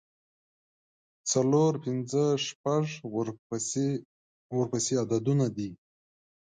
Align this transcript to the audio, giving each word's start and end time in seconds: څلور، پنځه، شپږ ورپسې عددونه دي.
څلور، 1.31 1.71
پنځه، 1.85 2.23
شپږ 2.47 2.85
ورپسې 4.59 4.93
عددونه 5.03 5.47
دي. 5.55 5.69